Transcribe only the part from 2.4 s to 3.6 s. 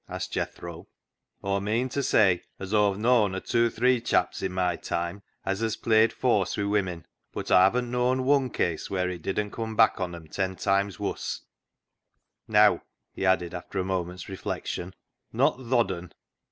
as Aw've known a tooathre